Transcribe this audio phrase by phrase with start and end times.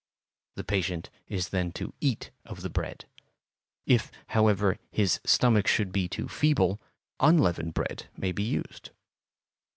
[0.55, 3.05] The patient is then to eat of the bread;
[3.85, 6.81] if, however, his stomach should be too feeble,
[7.19, 8.89] unleavened bread may be used.